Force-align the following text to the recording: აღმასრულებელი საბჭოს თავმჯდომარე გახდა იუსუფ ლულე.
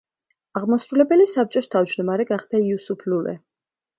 აღმასრულებელი 0.59 1.27
საბჭოს 1.33 1.69
თავმჯდომარე 1.75 2.27
გახდა 2.31 2.61
იუსუფ 2.71 3.05
ლულე. 3.15 3.37